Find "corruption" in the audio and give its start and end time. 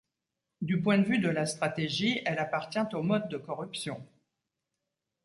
3.37-4.03